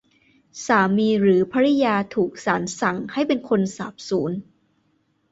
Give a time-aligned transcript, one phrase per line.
[0.65, 4.31] สามีหรือภริยาถูกศาลสั่งให้เป็นคนสาบสูญ